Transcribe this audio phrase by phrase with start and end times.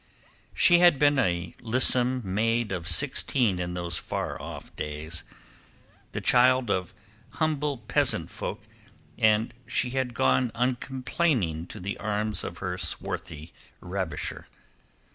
[0.55, 5.23] She had been a lissom maid of sixteen in those far off days,
[6.11, 6.91] the child of
[7.33, 8.63] humble peasant folk,
[9.19, 14.47] and she had gone uncomplaining to the arms of her swarthy ravisher.